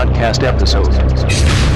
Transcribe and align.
podcast 0.00 0.42
episode. 0.42 1.69